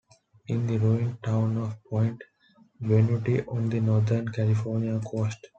[0.47, 2.23] In the ruined town of Point
[2.81, 5.45] Venuti on the northern California coast.